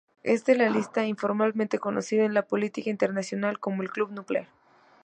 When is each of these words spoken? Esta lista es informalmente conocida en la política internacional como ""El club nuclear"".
Esta 0.23 0.51
lista 0.53 1.03
es 1.03 1.09
informalmente 1.09 1.77
conocida 1.77 2.25
en 2.25 2.33
la 2.33 2.47
política 2.47 2.89
internacional 2.89 3.59
como 3.59 3.83
""El 3.83 3.91
club 3.91 4.09
nuclear"". 4.11 4.47